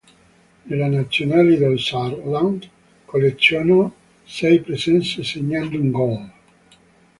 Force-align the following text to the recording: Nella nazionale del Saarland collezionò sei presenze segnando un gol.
Nella 0.63 0.87
nazionale 0.87 1.59
del 1.59 1.79
Saarland 1.79 2.67
collezionò 3.05 3.87
sei 4.25 4.59
presenze 4.59 5.21
segnando 5.23 5.77
un 5.79 5.91
gol. 5.91 6.31